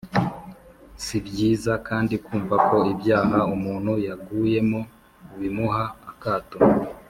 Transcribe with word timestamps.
si 1.03 1.17
byiza 1.25 1.73
kandi 1.87 2.15
kumva 2.25 2.55
ko 2.67 2.75
ibyaha 2.93 3.37
umuntu 3.55 3.91
yaguyemo 4.05 4.79
bimuha 5.39 5.83
akato. 6.11 6.57